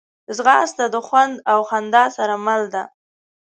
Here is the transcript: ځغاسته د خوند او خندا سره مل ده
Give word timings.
ځغاسته 0.35 0.85
د 0.93 0.95
خوند 1.07 1.33
او 1.51 1.59
خندا 1.69 2.03
سره 2.17 2.35
مل 2.45 2.61
ده 2.73 2.83